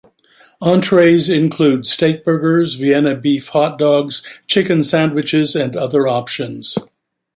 Entrees 0.63 1.29
include 1.29 1.81
steakburgers, 1.83 2.75
Vienna 2.75 3.15
Beef 3.15 3.49
hot 3.49 3.77
dogs, 3.77 4.23
chicken 4.47 4.81
sandwiches 4.81 5.55
and 5.55 5.75
other 5.75 6.07
options. 6.07 6.75